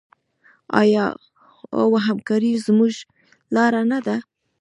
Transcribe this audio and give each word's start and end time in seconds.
آیا 0.81 1.05
او 1.79 1.89
همکاري 2.07 2.51
زموږ 2.67 2.93
لاره 3.55 3.81
نه 3.91 3.99
ده؟ 4.05 4.17